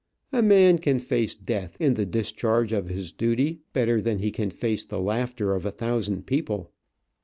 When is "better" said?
3.71-4.01